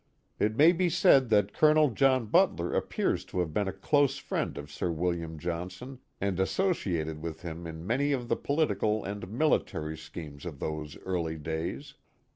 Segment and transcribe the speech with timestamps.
[0.39, 4.57] It may be said that Colonel John Butler appears to have been a close friend
[4.57, 9.95] of Sir William Johnson, and associated with him in many of the political and military
[9.95, 11.93] schemes of those early days.